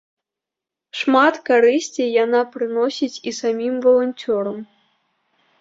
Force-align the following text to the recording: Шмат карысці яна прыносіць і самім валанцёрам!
Шмат 1.01 1.35
карысці 1.49 2.07
яна 2.23 2.41
прыносіць 2.55 3.21
і 3.33 3.35
самім 3.41 3.73
валанцёрам! 3.85 4.57